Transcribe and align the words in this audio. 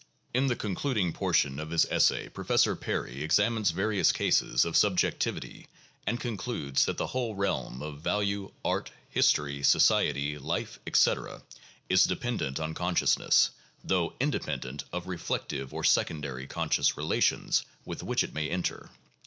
In 0.33 0.47
the 0.47 0.55
concluding 0.55 1.13
portion 1.13 1.59
of 1.59 1.69
this 1.69 1.85
essay, 1.91 2.27
Professor 2.27 2.75
Perry 2.75 3.21
examines 3.23 3.69
various 3.69 4.11
cases 4.11 4.65
of 4.65 4.75
"subjectivity," 4.75 5.67
and 6.07 6.19
concludes 6.19 6.85
that 6.85 6.97
the 6.97 7.05
whole 7.05 7.35
realm 7.35 7.83
of 7.83 8.01
value, 8.01 8.51
art, 8.65 8.89
history, 9.09 9.61
society, 9.61 10.39
life, 10.39 10.79
etc., 10.87 11.43
is 11.87 12.05
dependent 12.05 12.59
on 12.59 12.73
consciousness, 12.73 13.51
though 13.83 14.15
independent 14.19 14.85
of 14.91 15.05
reflective 15.05 15.71
or 15.71 15.83
secondary 15.83 16.47
conscious 16.47 16.97
relations 16.97 17.63
with 17.85 18.01
which 18.01 18.23
it 18.23 18.33
may 18.33 18.49
enter. 18.49 18.89